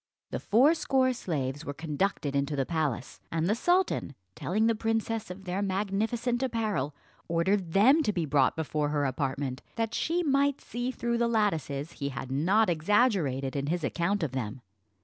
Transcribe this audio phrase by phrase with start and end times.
[0.31, 5.43] The fourscore slaves were conducted into the palace; and the sultan, telling the princess of
[5.43, 6.95] their magnificent apparel,
[7.27, 11.91] ordered them to be brought before her apartment, that she might see through the lattices
[11.91, 14.61] he had not exaggerated in his account of them.